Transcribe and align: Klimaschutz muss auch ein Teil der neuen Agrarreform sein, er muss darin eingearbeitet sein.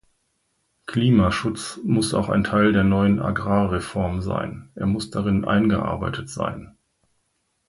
Klimaschutz 0.87 1.79
muss 1.83 2.15
auch 2.15 2.27
ein 2.29 2.43
Teil 2.43 2.73
der 2.73 2.83
neuen 2.83 3.19
Agrarreform 3.19 4.23
sein, 4.23 4.71
er 4.73 4.87
muss 4.87 5.11
darin 5.11 5.45
eingearbeitet 5.45 6.27
sein. 6.27 6.75